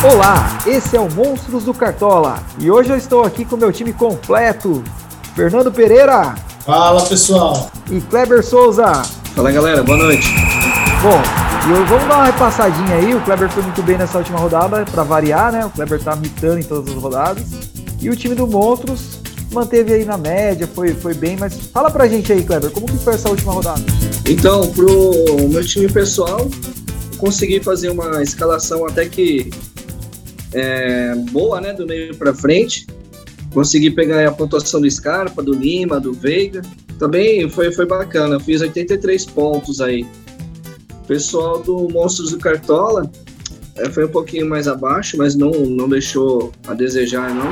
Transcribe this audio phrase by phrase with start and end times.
[0.00, 3.92] Olá, esse é o Monstros do Cartola e hoje eu estou aqui com meu time
[3.92, 4.84] completo:
[5.34, 6.36] Fernando Pereira.
[6.64, 7.68] Fala pessoal.
[7.90, 9.02] E Kleber Souza.
[9.34, 10.28] Fala galera, boa noite.
[11.02, 11.20] Bom,
[11.66, 13.12] e vamos dar uma repassadinha aí.
[13.12, 15.66] O Kleber foi muito bem nessa última rodada, para variar, né?
[15.66, 17.44] O Kleber tá mitando em todas as rodadas.
[18.00, 19.18] E o time do Monstros
[19.50, 22.98] manteve aí na média, foi, foi bem, mas fala pra gente aí, Kleber, como que
[22.98, 23.82] foi essa última rodada?
[24.28, 26.48] Então, pro meu time pessoal,
[27.16, 29.50] consegui fazer uma escalação até que
[30.52, 32.86] é, boa, né, do meio para frente.
[33.52, 36.62] Consegui pegar a pontuação do Scarpa, do Lima, do Veiga.
[36.98, 40.06] Também foi, foi bacana, fiz 83 pontos aí.
[41.02, 43.10] O pessoal do Monstros do Cartola
[43.76, 47.48] é, foi um pouquinho mais abaixo, mas não, não deixou a desejar, não.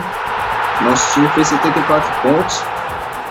[0.85, 2.57] Nosso time fez 74 pontos.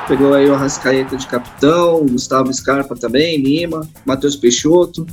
[0.08, 5.06] Pegou aí o Arrascaeta de capitão, Gustavo Scarpa também, Lima, Matheus Peixoto.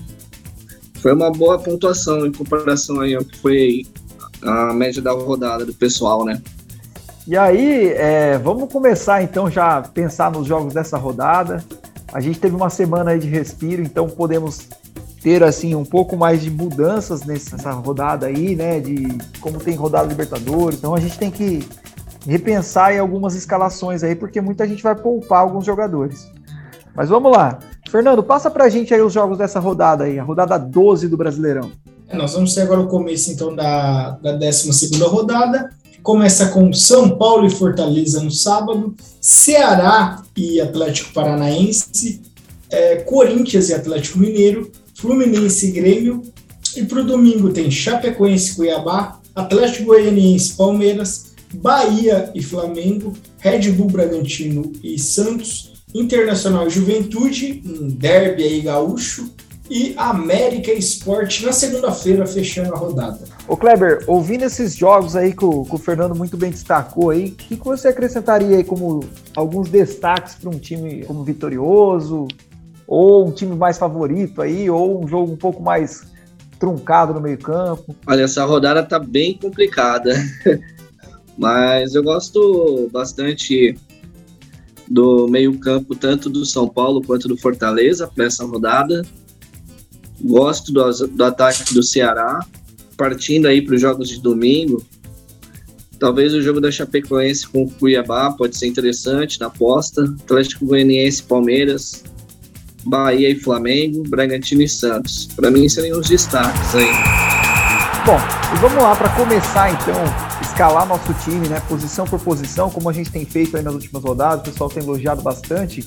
[1.00, 3.86] Foi uma boa pontuação em comparação aí ao que foi
[4.42, 6.40] a média da rodada do pessoal, né?
[7.26, 11.64] E aí, é, vamos começar então já a pensar nos jogos dessa rodada.
[12.12, 14.68] A gente teve uma semana de respiro, então podemos
[15.22, 18.80] ter assim um pouco mais de mudanças nessa rodada aí, né?
[18.80, 19.06] De
[19.40, 20.78] como tem rodada Libertadores.
[20.78, 21.66] Então a gente tem que
[22.26, 26.28] repensar em algumas escalações aí, porque muita gente vai poupar alguns jogadores.
[26.94, 27.58] Mas vamos lá.
[27.92, 31.70] Fernando, passa pra gente aí os jogos dessa rodada aí, a rodada 12 do Brasileirão.
[32.08, 35.68] É, nós vamos ter agora o começo, então, da, da 12 rodada.
[36.02, 42.22] Começa com São Paulo e Fortaleza no sábado, Ceará e Atlético Paranaense,
[42.70, 46.22] é, Corinthians e Atlético Mineiro, Fluminense e Grêmio.
[46.74, 53.70] E para o domingo tem Chapecoense e Cuiabá, Atlético Goianiense Palmeiras, Bahia e Flamengo, Red
[53.72, 59.30] Bull Bragantino e Santos, Internacional e Juventude, um derby aí gaúcho,
[59.70, 63.20] e América Esporte na segunda-feira, fechando a rodada.
[63.48, 67.28] Ô Kleber, ouvindo esses jogos aí que o, que o Fernando muito bem destacou aí,
[67.28, 69.00] o que, que você acrescentaria aí como
[69.34, 72.28] alguns destaques para um time como vitorioso,
[72.86, 76.02] ou um time mais favorito aí, ou um jogo um pouco mais
[76.58, 77.96] truncado no meio campo?
[78.06, 80.12] Olha, essa rodada tá bem complicada,
[81.38, 83.74] mas eu gosto bastante
[84.88, 89.02] do meio campo, tanto do São Paulo quanto do Fortaleza, para essa rodada.
[90.20, 92.40] Gosto do, do ataque do Ceará.
[92.96, 94.84] Partindo aí para os jogos de domingo,
[95.98, 100.04] talvez o jogo da Chapecoense com o Cuiabá pode ser interessante na aposta.
[100.22, 102.04] Atlético Goianiense, Palmeiras,
[102.84, 105.26] Bahia e Flamengo, Bragantino e Santos.
[105.34, 106.92] Para mim seriam os destaques aí.
[108.04, 108.18] Bom,
[108.54, 112.92] e vamos lá para começar então escalar nosso time, né, posição por posição, como a
[112.92, 115.82] gente tem feito aí nas últimas rodadas, o pessoal tem elogiado bastante.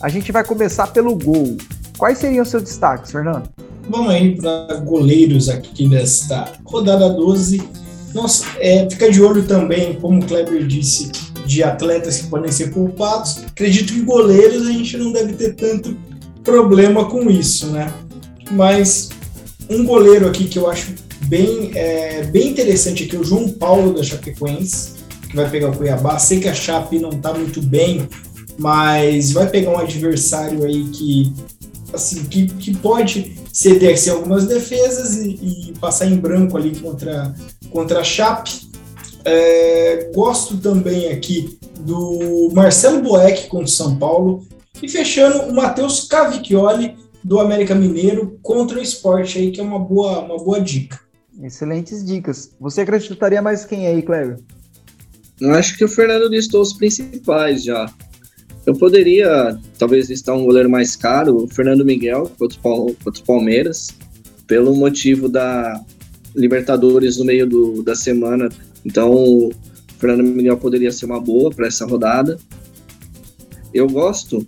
[0.00, 1.56] A gente vai começar pelo gol.
[1.98, 3.48] Quais seriam os seus destaques, Fernando?
[3.88, 7.62] Vamos aí para goleiros aqui desta rodada 12.
[8.14, 11.12] Nossa, é, fica de olho também, como o Kleber disse,
[11.44, 13.44] de atletas que podem ser poupados.
[13.46, 15.96] Acredito que goleiros a gente não deve ter tanto
[16.42, 17.92] problema com isso, né?
[18.50, 19.10] Mas
[19.68, 20.94] um goleiro aqui que eu acho
[21.24, 24.92] bem, é, bem interessante aqui, o João Paulo da Chapecoense,
[25.28, 26.18] que vai pegar o Cuiabá.
[26.18, 28.08] Sei que a Chape não está muito bem,
[28.58, 31.32] mas vai pegar um adversário aí que,
[31.92, 37.34] assim, que, que pode ceder-se algumas defesas e, e, passar em branco ali contra,
[37.70, 38.66] contra a Chape.
[39.24, 44.46] É, gosto também aqui do Marcelo Boeck contra o São Paulo.
[44.82, 49.78] E fechando, o Matheus Cavicchioli do América Mineiro contra o esporte aí, que é uma
[49.78, 51.00] boa, uma boa dica.
[51.42, 52.54] Excelentes dicas.
[52.60, 54.38] Você acreditaria mais quem aí, Cleber?
[55.40, 57.92] Eu acho que o Fernando listou os principais já.
[58.64, 63.88] Eu poderia, talvez, listar um goleiro mais caro, o Fernando Miguel, contra o Palmeiras,
[64.46, 65.80] pelo motivo da
[66.34, 68.48] Libertadores no meio do, da semana.
[68.84, 69.52] Então, o
[69.98, 72.38] Fernando Miguel poderia ser uma boa para essa rodada.
[73.72, 74.46] Eu gosto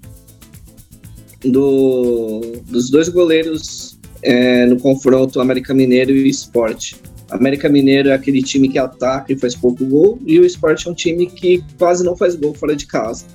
[1.44, 3.87] do, dos dois goleiros
[4.22, 6.96] é, no confronto América Mineiro e Esporte.
[7.30, 10.90] América Mineiro é aquele time que ataca e faz pouco gol, e o Esporte é
[10.90, 13.26] um time que quase não faz gol fora de casa.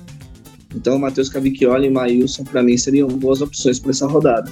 [0.74, 4.50] Então, Matheus Cavicchioli e Maílson, para mim, seriam boas opções para essa rodada.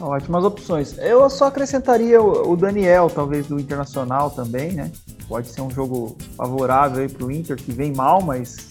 [0.00, 0.96] Ótimas opções.
[0.98, 4.90] Eu só acrescentaria o Daniel, talvez, do Internacional também, né?
[5.28, 8.68] Pode ser um jogo favorável para o Inter, que vem mal, mas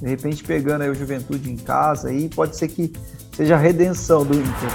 [0.00, 2.92] de repente pegando aí o Juventude em casa, aí pode ser que
[3.36, 4.70] seja a redenção do Inter.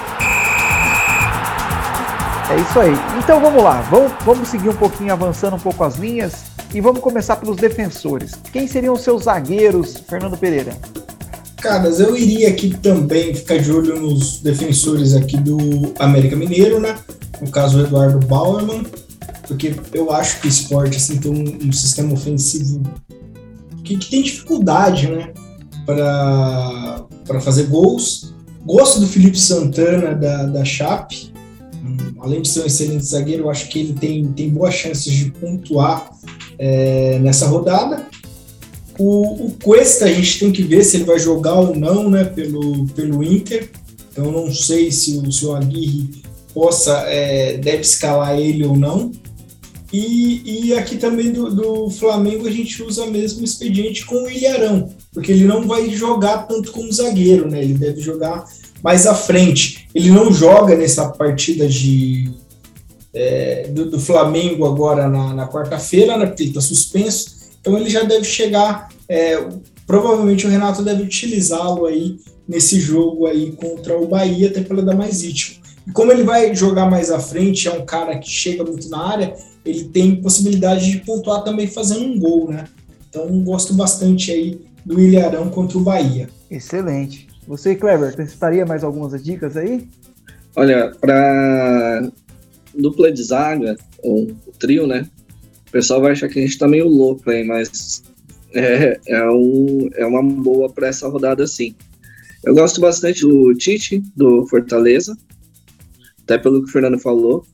[2.52, 2.94] É isso aí.
[3.18, 6.52] Então vamos lá, vamos, vamos seguir um pouquinho, avançando um pouco as linhas.
[6.74, 8.32] E vamos começar pelos defensores.
[8.52, 10.74] Quem seriam os seus zagueiros, Fernando Pereira?
[11.58, 16.98] Caras, eu iria aqui também ficar de olho nos defensores aqui do América Mineiro, né?
[17.42, 18.86] No caso, o Eduardo Bauerman.
[19.48, 22.82] porque eu acho que o esporte assim, tem um, um sistema ofensivo
[23.84, 25.34] que, que, tem dificuldade né,
[25.86, 28.34] para fazer gols.
[28.66, 31.32] Gosto do Felipe Santana da, da Chape,
[32.20, 35.32] além de ser um excelente zagueiro, eu acho que ele tem, tem boas chances de
[35.32, 36.12] pontuar
[36.58, 38.08] é, nessa rodada.
[39.00, 42.24] O, o Cuesta a gente tem que ver se ele vai jogar ou não né,
[42.24, 43.70] pelo, pelo Inter.
[44.12, 46.22] Então não sei se o, se o Aguirre
[46.54, 49.12] possa, é, deve escalar ele ou não.
[49.92, 54.30] E, e aqui também do, do, Flamengo a gente usa mesmo o expediente com o
[54.30, 57.62] Ilharão, porque ele não vai jogar tanto como zagueiro, né?
[57.62, 58.46] Ele deve jogar
[58.84, 59.88] mais à frente.
[59.94, 62.32] Ele não joga nessa partida de,
[63.14, 66.26] é, do, do, Flamengo agora na, na quarta-feira, né?
[66.26, 67.42] Porque ele está suspenso.
[67.60, 68.90] Então ele já deve chegar.
[69.08, 69.50] É,
[69.86, 72.18] provavelmente o Renato deve utilizá-lo aí
[72.48, 75.62] nesse jogo aí contra o Bahia, até para dar mais ritmo.
[75.88, 79.06] E como ele vai jogar mais à frente, é um cara que chega muito na
[79.06, 79.36] área,
[79.66, 82.66] ele tem possibilidade de pontuar também fazendo um gol, né?
[83.10, 86.30] Então gosto bastante aí do Ilharão contra o Bahia.
[86.50, 87.28] Excelente.
[87.48, 89.88] Você, Clever, testaria mais algumas dicas aí?
[90.56, 92.12] Olha, para
[92.76, 95.08] dupla de zaga, ou o trio, né?
[95.68, 98.04] O pessoal vai achar que a gente tá meio louco aí, mas
[98.54, 101.76] é, é, um, é uma boa para essa rodada sim.
[102.44, 105.18] Eu gosto bastante do Tite, do Fortaleza,
[106.24, 107.46] até pelo que o Fernando falou.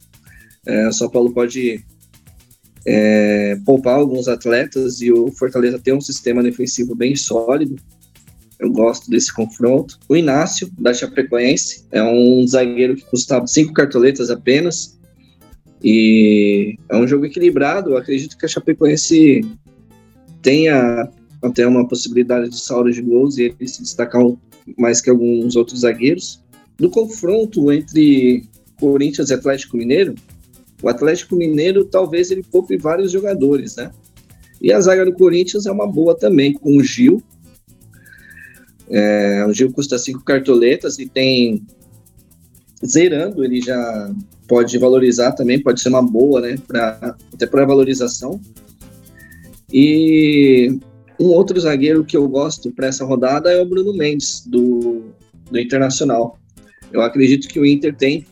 [0.66, 1.84] É, o São Paulo pode
[2.90, 7.76] é, poupar alguns atletas e o Fortaleza tem um sistema defensivo bem sólido.
[8.58, 10.00] Eu gosto desse confronto.
[10.08, 14.98] O Inácio, da Chapecoense, é um zagueiro que custava cinco cartoletas apenas.
[15.84, 17.92] E é um jogo equilibrado.
[17.92, 19.42] Eu acredito que a Chapecoense
[20.42, 21.10] tenha
[21.44, 24.24] até uma possibilidade de saldo de gols e ele se destacar
[24.78, 26.42] mais que alguns outros zagueiros.
[26.80, 28.46] No confronto entre
[28.80, 30.16] Corinthians e Atlético Mineiro,
[30.82, 33.92] o Atlético Mineiro talvez ele poupe vários jogadores, né?
[34.62, 37.22] E a zaga do Corinthians é uma boa também, com o Gil.
[38.90, 41.66] É, o Gil custa cinco cartoletas e tem.
[42.86, 44.14] Zerando, ele já
[44.48, 46.58] pode valorizar também, pode ser uma boa, né?
[46.68, 48.40] Pra, até para valorização.
[49.74, 50.80] E
[51.20, 55.06] um outro zagueiro que eu gosto para essa rodada é o Bruno Mendes, do,
[55.50, 56.38] do Internacional.
[56.92, 58.26] Eu acredito que o Inter tem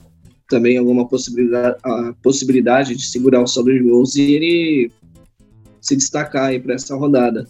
[0.47, 4.91] também alguma possibilidade, a possibilidade de segurar o saldo de gols e ele
[5.81, 7.47] se destacar aí para essa rodada.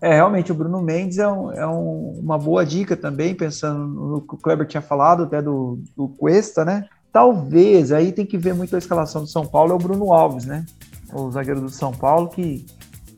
[0.00, 4.20] É, realmente, o Bruno Mendes é, um, é um, uma boa dica também, pensando no
[4.20, 6.86] que o Kleber tinha falado, até do, do Cuesta, né?
[7.10, 10.44] Talvez, aí tem que ver muito a escalação do São Paulo, é o Bruno Alves,
[10.44, 10.66] né?
[11.12, 12.66] O zagueiro do São Paulo, que,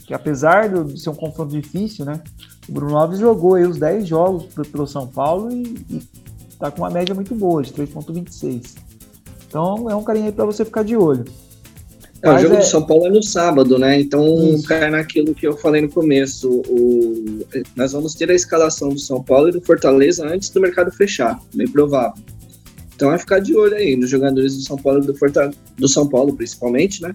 [0.06, 2.22] que apesar de ser um confronto difícil, né?
[2.68, 6.02] O Bruno Alves jogou aí os 10 jogos pelo São Paulo e, e
[6.58, 8.85] tá com uma média muito boa, de 3,26.
[9.56, 11.24] Então é um carinho aí para você ficar de olho.
[12.22, 12.58] É, o jogo é...
[12.58, 13.98] do São Paulo é no sábado, né?
[13.98, 14.68] Então Isso.
[14.68, 16.60] cai naquilo que eu falei no começo.
[16.68, 17.42] O...
[17.74, 21.40] Nós vamos ter a escalação do São Paulo e do Fortaleza antes do mercado fechar,
[21.54, 22.22] bem provável.
[22.94, 25.50] Então é ficar de olho aí nos jogadores do São Paulo e do, Forta...
[25.78, 27.14] do São Paulo, principalmente, né?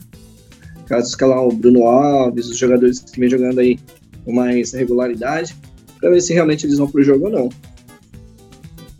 [0.88, 3.78] Caso escalar o Bruno Alves, os jogadores que vem jogando aí
[4.26, 5.56] com mais regularidade,
[6.00, 7.50] para ver se realmente eles vão pro jogo ou não.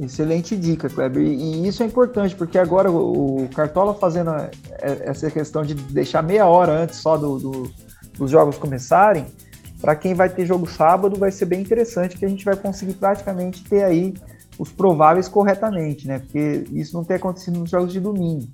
[0.02, 1.22] Excelente dica, Kleber.
[1.22, 4.32] E isso é importante, porque agora o Cartola fazendo
[4.82, 7.72] essa questão de deixar meia hora antes só do, do,
[8.18, 9.28] dos jogos começarem,
[9.80, 12.96] para quem vai ter jogo sábado vai ser bem interessante, que a gente vai conseguir
[12.96, 14.16] praticamente ter aí
[14.58, 16.18] os prováveis corretamente, né?
[16.18, 18.48] Porque isso não tem acontecido nos jogos de domingo.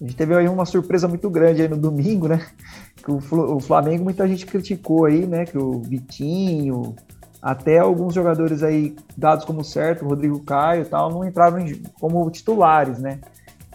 [0.00, 2.44] A gente teve aí uma surpresa muito grande aí no domingo, né?
[2.96, 5.44] Que o Flamengo muita gente criticou aí, né?
[5.44, 6.94] Que o Vitinho,
[7.44, 11.62] até alguns jogadores aí dados como certo, Rodrigo Caio e tal, não entraram
[12.00, 13.20] como titulares, né?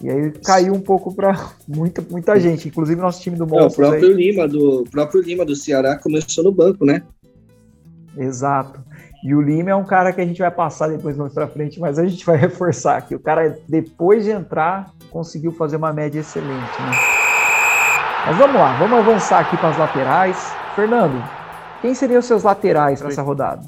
[0.01, 3.77] E aí caiu um pouco para muita, muita gente, inclusive nosso time do Monstros.
[3.77, 4.15] É, o próprio aí.
[4.15, 7.03] Lima do próprio Lima do Ceará começou no banco, né?
[8.17, 8.79] Exato.
[9.23, 11.79] E o Lima é um cara que a gente vai passar depois mais para frente,
[11.79, 13.13] mas a gente vai reforçar aqui.
[13.13, 16.91] O cara depois de entrar conseguiu fazer uma média excelente, né?
[18.25, 20.53] Mas vamos lá, vamos avançar aqui para as laterais.
[20.75, 21.21] Fernando,
[21.81, 23.65] quem seriam os seus laterais para essa rodada?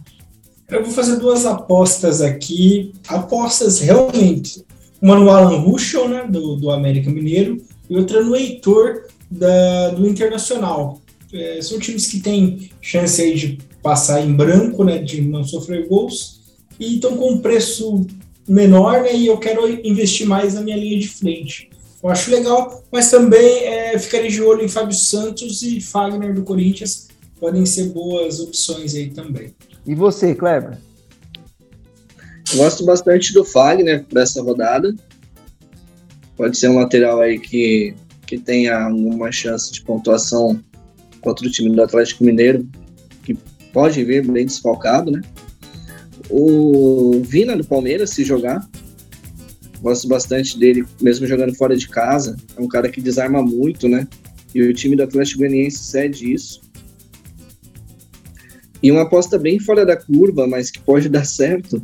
[0.70, 2.94] Eu vou fazer duas apostas aqui.
[3.08, 4.66] Apostas realmente.
[5.02, 10.08] Uma no Alan Ruschel, né, do, do América Mineiro, e outra no Heitor, da, do
[10.08, 11.02] Internacional.
[11.34, 15.88] É, são times que têm chance aí de passar em branco, né, de não sofrer
[15.88, 16.42] gols,
[16.80, 18.06] e estão com um preço
[18.48, 21.70] menor, né, e eu quero investir mais na minha linha de frente.
[22.04, 26.44] Eu acho legal, mas também é, ficaria de olho em Fábio Santos e Fagner do
[26.44, 27.08] Corinthians,
[27.42, 29.56] podem ser boas opções aí também.
[29.86, 30.78] E você, Kleber?
[32.54, 34.94] Gosto bastante do Fagner para essa rodada.
[36.38, 37.96] Pode ser um lateral aí que,
[38.28, 40.64] que tenha alguma chance de pontuação
[41.22, 42.68] contra o time do Atlético Mineiro,
[43.24, 43.34] que
[43.74, 45.22] pode vir bem desfalcado, né?
[46.30, 48.68] O Vina do Palmeiras, se jogar,
[49.82, 52.38] gosto bastante dele, mesmo jogando fora de casa.
[52.56, 54.08] É um cara que desarma muito, né?
[54.54, 56.71] E o time do Atlético Goianiense cede isso.
[58.82, 61.82] E uma aposta bem fora da curva, mas que pode dar certo.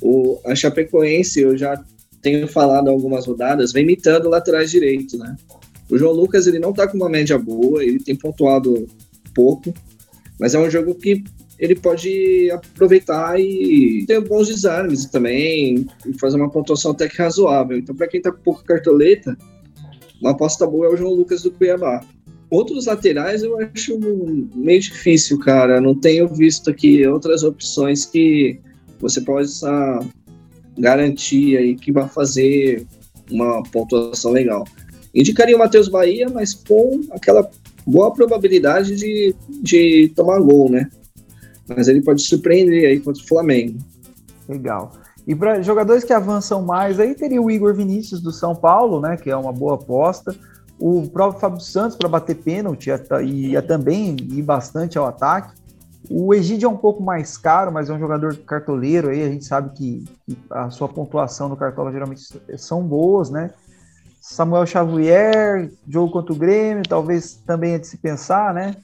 [0.00, 1.82] O, a Chapecoense, eu já
[2.22, 5.36] tenho falado algumas rodadas, vem imitando laterais direito, né?
[5.90, 8.86] O João Lucas, ele não tá com uma média boa, ele tem pontuado
[9.34, 9.74] pouco,
[10.38, 11.24] mas é um jogo que
[11.58, 17.76] ele pode aproveitar e ter bons desarmes também, e fazer uma pontuação até que razoável.
[17.76, 19.36] Então, para quem tá com pouca cartoleta,
[20.20, 22.02] uma aposta boa é o João Lucas do Cuiabá.
[22.50, 23.98] Outros laterais eu acho
[24.54, 25.80] meio difícil, cara.
[25.80, 28.58] Não tenho visto aqui outras opções que
[28.98, 30.00] você possa
[30.76, 32.84] garantir aí que vai fazer
[33.30, 34.66] uma pontuação legal.
[35.14, 37.48] Indicaria o Matheus Bahia, mas com aquela
[37.86, 40.90] boa probabilidade de, de tomar gol, né?
[41.68, 43.78] Mas ele pode surpreender aí contra o Flamengo.
[44.48, 44.92] Legal.
[45.26, 49.16] E para jogadores que avançam mais, aí teria o Igor Vinícius do São Paulo, né?
[49.16, 50.34] Que é uma boa aposta
[50.80, 52.90] o próprio Fábio Santos para bater pênalti
[53.22, 55.54] e, e também ir bastante ao ataque.
[56.10, 59.44] O Egídio é um pouco mais caro, mas é um jogador cartoleiro aí, a gente
[59.44, 62.22] sabe que, que a sua pontuação no cartola geralmente
[62.56, 63.50] são boas, né?
[64.20, 68.74] Samuel Xavier, jogo contra o Grêmio, talvez também é de se pensar, né?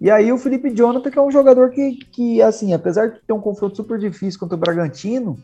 [0.00, 3.32] E aí o Felipe Jonathan, que é um jogador que, que assim, apesar de ter
[3.32, 5.36] um confronto super difícil contra o Bragantino,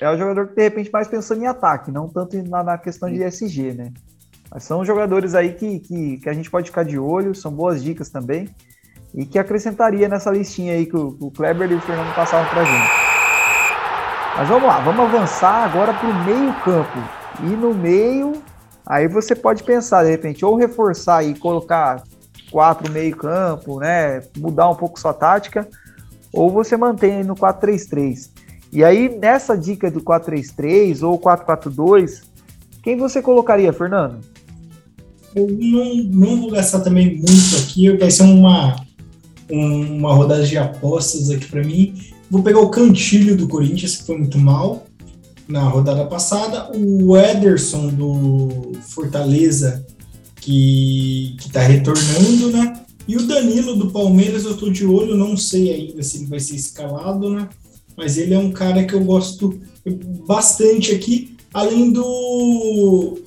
[0.00, 3.10] é o jogador que de repente mais pensando em ataque, não tanto na, na questão
[3.10, 3.92] de SG, né?
[4.50, 7.82] Mas são jogadores aí que, que, que, a gente pode ficar de olho, são boas
[7.82, 8.48] dicas também,
[9.14, 12.64] e que acrescentaria nessa listinha aí que o, o Kleber e o Fernando passaram pra
[12.64, 12.90] gente.
[14.36, 16.98] Mas vamos lá, vamos avançar agora para o meio campo.
[17.42, 18.40] E no meio,
[18.86, 22.02] aí você pode pensar, de repente, ou reforçar e colocar
[22.50, 24.22] quatro meio campo, né?
[24.36, 25.68] Mudar um pouco sua tática,
[26.32, 28.30] ou você mantém no 4-3-3.
[28.72, 32.22] E aí, nessa dica do 4-3-3 ou 4-4-2,
[32.82, 34.20] quem você colocaria, Fernando?
[35.34, 38.76] Eu não, não vou gastar também muito aqui, vai ser uma,
[39.50, 41.94] uma rodada de apostas aqui para mim.
[42.30, 44.86] Vou pegar o Cantilho do Corinthians, que foi muito mal
[45.48, 49.84] na rodada passada, o Ederson do Fortaleza,
[50.36, 52.80] que, que tá retornando, né?
[53.08, 56.38] E o Danilo do Palmeiras, eu tô de olho, não sei ainda se ele vai
[56.38, 57.48] ser escalado, né?
[57.96, 59.58] Mas ele é um cara que eu gosto
[60.26, 63.18] bastante aqui, além do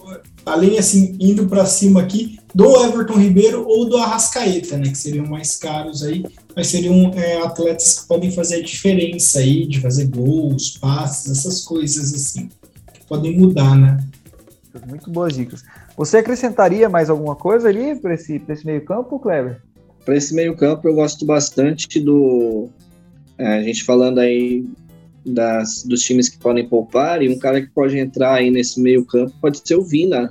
[0.46, 5.26] além assim, indo para cima aqui, do Everton Ribeiro ou do Arrascaeta, né, que seriam
[5.26, 10.08] mais caros aí, mas seriam é, atletas que podem fazer a diferença aí, de fazer
[10.08, 12.50] gols, passes, essas coisas assim,
[12.94, 13.98] que podem mudar, né.
[14.88, 15.64] Muito boas dicas.
[15.98, 19.62] Você acrescentaria mais alguma coisa ali para esse, esse meio campo, Kleber?
[20.04, 22.70] Para esse meio campo eu gosto bastante do...
[23.38, 24.66] É, a gente falando aí
[25.26, 29.06] das, dos times que podem poupar, e um cara que pode entrar aí nesse meio
[29.06, 30.30] campo pode ser o Vina.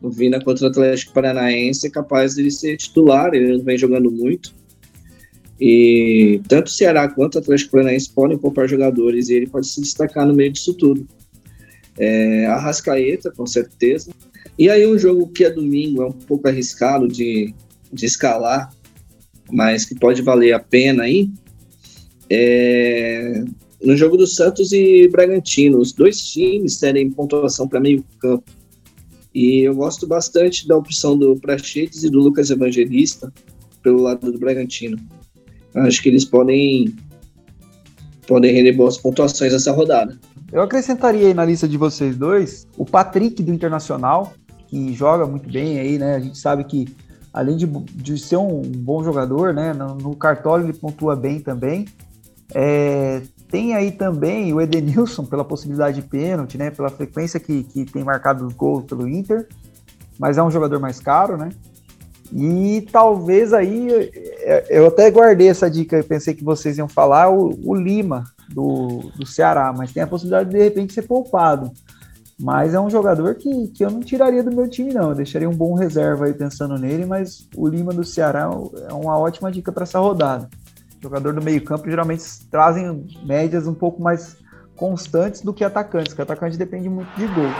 [0.00, 4.10] O Vina contra o Atlético Paranaense é capaz de ser titular, ele não vem jogando
[4.10, 4.54] muito.
[5.60, 9.80] E tanto o Ceará quanto o Atlético Paranaense podem poupar jogadores e ele pode se
[9.80, 11.06] destacar no meio disso tudo.
[11.98, 14.10] É, a Rascaeta, com certeza.
[14.56, 17.52] E aí um jogo que é domingo, é um pouco arriscado de,
[17.92, 18.72] de escalar,
[19.50, 21.30] mas que pode valer a pena aí,
[22.30, 23.44] é,
[23.82, 28.44] no jogo do Santos e Bragantino, os dois times terem pontuação para meio campo.
[29.34, 33.32] E eu gosto bastante da opção do Prachetes e do Lucas Evangelista
[33.82, 34.98] pelo lado do Bragantino.
[35.74, 36.94] Acho que eles podem
[38.26, 40.18] podem render boas pontuações nessa rodada.
[40.52, 44.32] Eu acrescentaria aí na lista de vocês dois o Patrick do Internacional,
[44.66, 46.16] que joga muito bem aí, né?
[46.16, 46.88] A gente sabe que
[47.32, 49.72] além de, de ser um bom jogador, né?
[49.72, 51.86] No, no cartório ele pontua bem também.
[52.54, 56.70] É, tem aí também o Edenilson, pela possibilidade de pênalti, né?
[56.70, 59.46] Pela frequência que, que tem marcado os gols pelo Inter,
[60.18, 61.50] mas é um jogador mais caro, né?
[62.30, 64.10] E talvez aí,
[64.68, 69.10] eu até guardei essa dica, eu pensei que vocês iam falar, o, o Lima, do,
[69.16, 71.70] do Ceará, mas tem a possibilidade de de repente ser poupado.
[72.38, 75.08] Mas é um jogador que, que eu não tiraria do meu time, não.
[75.08, 78.48] Eu deixaria um bom reserva aí pensando nele, mas o Lima do Ceará
[78.88, 80.48] é uma ótima dica para essa rodada
[81.00, 84.36] jogador do meio-campo geralmente trazem médias um pouco mais
[84.76, 87.50] constantes do que atacantes, que atacante depende muito de gol.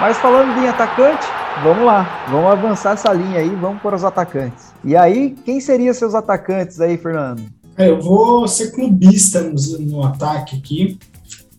[0.00, 1.26] Mas falando em atacante,
[1.62, 4.72] vamos lá, vamos avançar essa linha aí, vamos para os atacantes.
[4.84, 7.42] E aí, quem seriam seus atacantes aí, Fernando?
[7.76, 10.98] É, eu vou ser clubista no, no ataque aqui.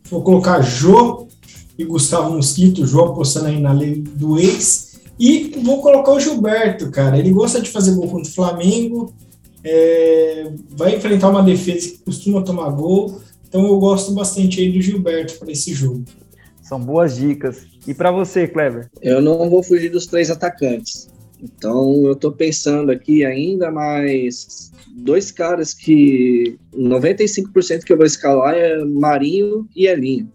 [0.10, 1.28] Vou colocar Jô
[1.78, 6.90] e Gustavo Mosquito, Jô apostando aí na lei do ex, E vou colocar o Gilberto,
[6.92, 7.18] cara.
[7.18, 9.14] Ele gosta de fazer gol contra o Flamengo,
[9.64, 13.22] é, vai enfrentar uma defesa que costuma tomar gol.
[13.48, 16.04] Então eu gosto bastante aí do Gilberto para esse jogo.
[16.62, 17.66] São boas dicas.
[17.88, 18.90] E para você, Clever?
[19.02, 21.10] Eu não vou fugir dos três atacantes.
[21.42, 28.54] Então eu estou pensando aqui ainda mais dois caras que 95% que eu vou escalar
[28.54, 30.32] é Marinho e Elinho.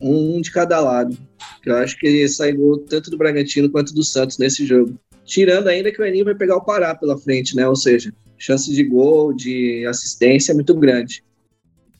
[0.00, 1.16] Um de cada lado.
[1.64, 4.98] Eu acho que sai gol tanto do Bragantino quanto do Santos nesse jogo.
[5.24, 7.66] Tirando ainda que o Elinho vai pegar o Pará pela frente, né?
[7.68, 11.22] Ou seja, chance de gol, de assistência é muito grande.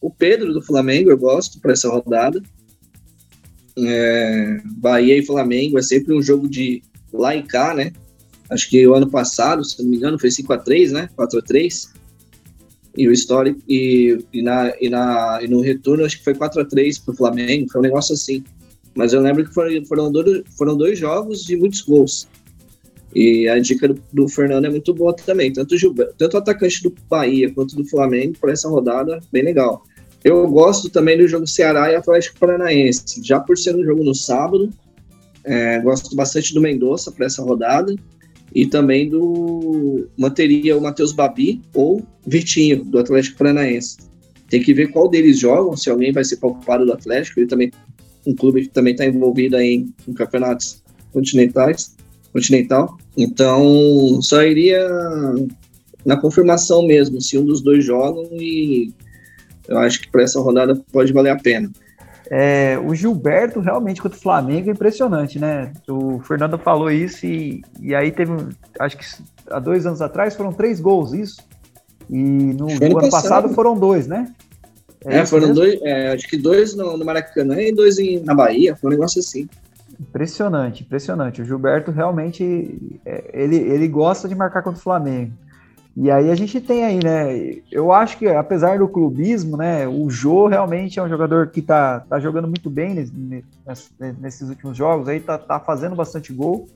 [0.00, 2.42] O Pedro do Flamengo eu gosto para essa rodada.
[3.78, 6.82] É, Bahia e Flamengo é sempre um jogo de
[7.12, 7.92] lá e cá, né?
[8.50, 11.08] Acho que o ano passado, se não me engano, foi 5x3, né?
[11.16, 11.92] 4x3.
[12.96, 17.04] E o histórico, e, e, na, e, na, e no retorno, acho que foi 4x3
[17.04, 18.42] para o Flamengo, foi um negócio assim.
[18.94, 22.28] Mas eu lembro que foram, foram, dois, foram dois jogos de muitos gols.
[23.14, 25.52] E a dica do, do Fernando é muito boa também.
[25.52, 29.85] Tanto Gilberto, tanto o atacante do Bahia quanto do Flamengo, para essa rodada, bem legal.
[30.25, 34.14] Eu gosto também do jogo Ceará e Atlético Paranaense, já por ser um jogo no
[34.14, 34.71] sábado.
[35.45, 37.95] É, gosto bastante do Mendonça para essa rodada.
[38.54, 40.07] E também do.
[40.16, 43.97] Manteria o Matheus Babi ou Vitinho, do Atlético Paranaense.
[44.49, 47.40] Tem que ver qual deles jogam, se alguém vai ser poupado do Atlético.
[47.40, 47.71] Ele também
[48.26, 51.97] um clube que também está envolvido aí em, em, campeonatos continentais,
[52.32, 52.96] continental.
[53.16, 54.88] Então, só iria
[56.04, 58.92] na confirmação mesmo, se um dos dois jogam e
[59.68, 61.70] eu acho que para essa rodada pode valer a pena.
[62.30, 65.72] É, o Gilberto realmente contra o Flamengo é impressionante, né?
[65.88, 68.32] O Fernando falou isso e, e aí teve,
[68.78, 69.04] acho que
[69.50, 71.42] há dois anos atrás foram três gols, isso?
[72.08, 73.10] E no, no ano, passado.
[73.10, 74.32] passado foram dois, né?
[75.04, 75.62] É, é foram mesmo?
[75.62, 78.92] dois, é, acho que dois no, no, Maracanã e dois em, na Bahia, foi um
[78.92, 79.48] negócio assim.
[80.00, 81.42] Impressionante, impressionante.
[81.42, 85.32] O Gilberto realmente, é, ele, ele gosta de marcar contra o Flamengo.
[85.94, 87.61] E aí a gente tem aí, né?
[87.70, 89.87] Eu acho que apesar do clubismo, né?
[89.87, 94.76] O Jô realmente é um jogador que tá, tá jogando muito bem nesses, nesses últimos
[94.76, 96.66] jogos, aí tá, tá fazendo bastante gol.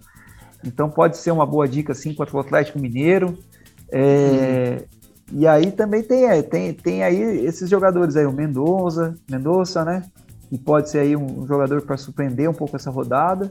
[0.63, 3.39] Então pode ser uma boa dica assim contra o Atlético Mineiro.
[3.91, 4.85] É,
[5.33, 10.03] e aí também tem, é, tem, tem aí esses jogadores aí, o Mendoza, Mendoza, né?
[10.49, 13.51] Que pode ser aí um jogador para surpreender um pouco essa rodada.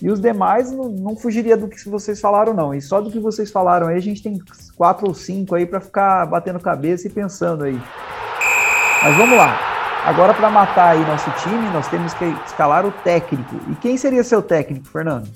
[0.00, 2.74] E os demais não, não, fugiria do que vocês falaram, não.
[2.74, 4.38] E só do que vocês falaram aí, a gente tem
[4.76, 7.80] quatro ou cinco aí para ficar batendo cabeça e pensando aí.
[9.02, 9.58] Mas vamos lá.
[10.04, 13.56] Agora, para matar aí nosso time, nós temos que escalar o técnico.
[13.70, 15.28] E quem seria seu técnico, Fernando?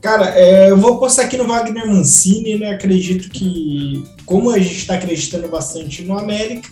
[0.00, 2.70] Cara, é, eu vou apostar aqui no Wagner Mancini, né?
[2.70, 6.68] Acredito que, como a gente está acreditando bastante no América,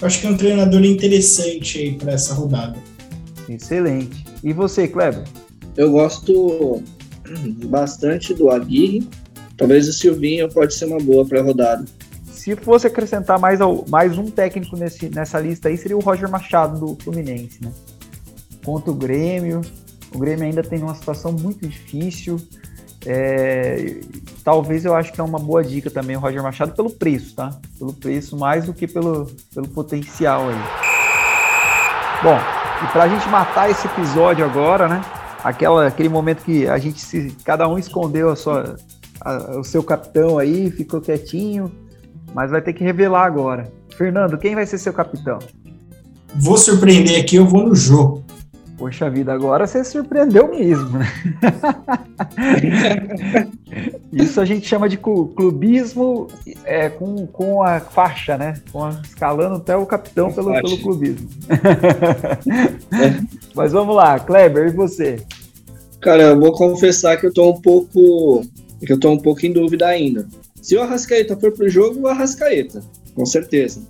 [0.00, 2.76] eu acho que é um treinador interessante aí para essa rodada.
[3.48, 4.24] Excelente.
[4.42, 5.24] E você, Kleber?
[5.76, 6.82] Eu gosto
[7.66, 9.08] bastante do Aguirre.
[9.56, 11.84] Talvez o Silvinho pode ser uma boa para a rodada.
[12.30, 16.78] Se fosse acrescentar mais, mais um técnico nesse, nessa lista aí, seria o Roger Machado
[16.78, 17.72] do Fluminense, né?
[18.64, 19.62] Contra o Grêmio.
[20.14, 22.40] O Grêmio ainda tem uma situação muito difícil.
[23.04, 24.00] É,
[24.46, 27.50] talvez eu acho que é uma boa dica também o Roger Machado pelo preço, tá?
[27.76, 30.54] Pelo preço mais do que pelo, pelo potencial aí.
[32.22, 32.38] Bom,
[32.84, 35.02] e para a gente matar esse episódio agora, né?
[35.42, 38.76] aquela, aquele momento que a gente se, cada um escondeu a sua,
[39.20, 41.72] a, o seu capitão aí, ficou quietinho,
[42.32, 43.72] mas vai ter que revelar agora.
[43.96, 45.40] Fernando, quem vai ser seu capitão?
[46.36, 48.24] Vou surpreender aqui, eu vou no jogo.
[48.78, 51.10] Poxa vida, agora você surpreendeu mesmo, né?
[54.16, 56.26] Isso a gente chama de clubismo
[56.64, 58.54] é, com, com a faixa, né?
[58.72, 61.28] Com a, escalando até o capitão pelo, pelo clubismo.
[63.54, 65.18] Mas vamos lá, Kleber, e você?
[66.00, 68.42] Cara, eu vou confessar que eu tô um pouco.
[68.80, 70.26] que eu tô um pouco em dúvida ainda.
[70.62, 72.82] Se o Arrascaeta for pro jogo, o Arrascaeta,
[73.14, 73.82] com certeza.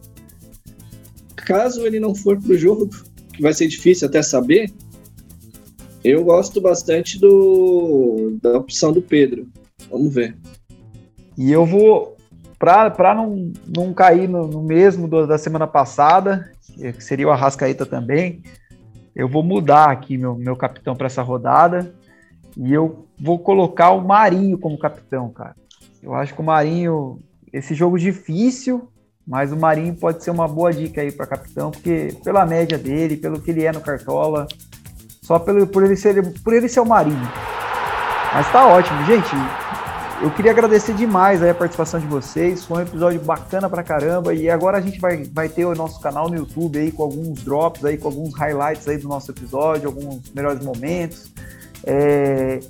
[1.36, 2.90] Caso ele não for pro jogo,
[3.32, 4.72] que vai ser difícil até saber,
[6.02, 9.46] eu gosto bastante do da opção do Pedro.
[9.96, 10.36] Vamos ver.
[11.38, 12.16] E eu vou,
[12.58, 17.86] para não, não cair no, no mesmo do, da semana passada, que seria o Arrascaeta
[17.86, 18.42] também,
[19.14, 21.94] eu vou mudar aqui meu, meu capitão para essa rodada
[22.54, 25.56] e eu vou colocar o Marinho como capitão, cara.
[26.02, 27.18] Eu acho que o Marinho,
[27.50, 28.90] esse jogo difícil,
[29.26, 33.16] mas o Marinho pode ser uma boa dica aí para capitão, porque pela média dele,
[33.16, 34.46] pelo que ele é no Cartola,
[35.22, 37.28] só pelo, por, ele ser, por ele ser o Marinho.
[38.34, 39.34] Mas tá ótimo, gente.
[40.22, 42.64] Eu queria agradecer demais a participação de vocês.
[42.64, 44.32] Foi um episódio bacana pra caramba.
[44.32, 47.44] E agora a gente vai, vai ter o nosso canal no YouTube aí com alguns
[47.44, 51.30] drops aí, com alguns highlights aí do nosso episódio, alguns melhores momentos.
[51.84, 52.60] É...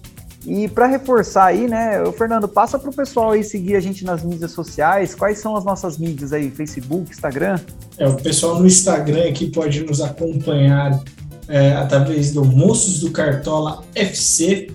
[0.45, 4.05] E para reforçar aí, né, o Fernando, passa para o pessoal aí seguir a gente
[4.05, 5.15] nas mídias sociais.
[5.15, 6.51] Quais são as nossas mídias aí?
[6.51, 7.59] Facebook, Instagram?
[7.99, 11.01] É, o pessoal no Instagram aqui pode nos acompanhar
[11.49, 14.69] é, através do Monstros do Cartola FC.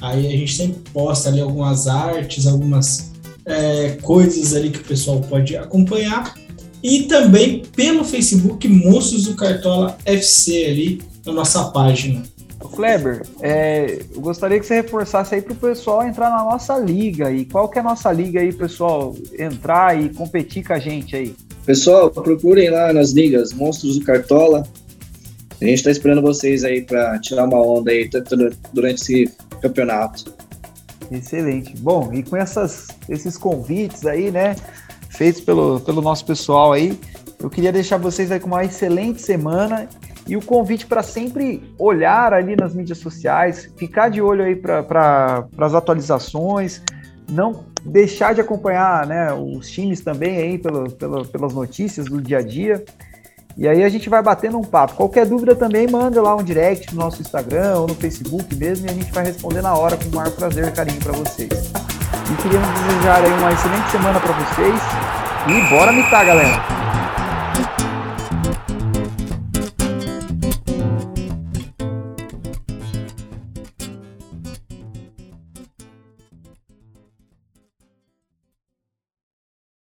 [0.00, 3.12] Aí a gente sempre posta ali algumas artes, algumas
[3.44, 6.34] é, coisas ali que o pessoal pode acompanhar.
[6.82, 12.22] E também pelo Facebook Monstros do Cartola FC ali na nossa página.
[12.76, 17.32] Kleber, é, eu gostaria que você reforçasse aí para o pessoal entrar na nossa liga.
[17.32, 19.16] E qual que é a nossa liga aí, pessoal?
[19.38, 21.34] Entrar e competir com a gente aí.
[21.64, 24.66] Pessoal, procurem lá nas ligas Monstros do Cartola.
[25.60, 28.08] A gente está esperando vocês aí para tirar uma onda aí
[28.72, 30.34] durante esse campeonato.
[31.10, 31.76] Excelente.
[31.78, 34.56] Bom, e com essas, esses convites aí, né,
[35.10, 36.98] feitos pelo, pelo nosso pessoal aí,
[37.38, 39.88] eu queria deixar vocês aí com uma excelente semana
[40.26, 45.46] e o convite para sempre olhar ali nas mídias sociais, ficar de olho aí para
[45.58, 46.82] as atualizações,
[47.30, 52.38] não deixar de acompanhar né, os times também aí pelo, pelo, pelas notícias do dia
[52.38, 52.84] a dia.
[53.58, 54.94] E aí a gente vai batendo um papo.
[54.94, 58.90] Qualquer dúvida também manda lá um direct no nosso Instagram ou no Facebook mesmo e
[58.90, 61.72] a gente vai responder na hora com o maior prazer e carinho para vocês.
[62.30, 64.80] E queríamos desejar aí uma excelente semana para vocês
[65.48, 66.75] e bora mitar, galera!